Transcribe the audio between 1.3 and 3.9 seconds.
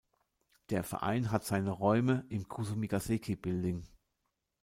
seine Räume im Kasumigaseki-Building.